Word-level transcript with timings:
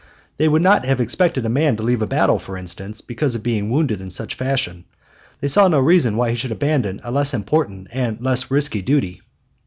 They 0.37 0.47
would 0.47 0.63
not 0.63 0.83
have 0.83 0.99
expected 0.99 1.45
a 1.45 1.49
man 1.49 1.77
to 1.77 1.83
leave 1.83 2.01
a 2.01 2.07
battle, 2.07 2.39
for 2.39 2.57
instance, 2.57 3.01
because 3.01 3.35
of 3.35 3.43
being 3.43 3.69
wounded 3.69 4.01
in 4.01 4.09
such 4.09 4.33
fashion; 4.33 4.77
and 4.77 4.85
they 5.41 5.47
saw 5.47 5.67
no 5.67 5.79
reason 5.79 6.17
why 6.17 6.31
he 6.31 6.35
should 6.37 6.49
abandon 6.51 7.01
a 7.03 7.11
less 7.11 7.35
important 7.35 7.87
and 7.91 8.19
less 8.19 8.49
risky 8.49 8.81
duty. 8.81 9.21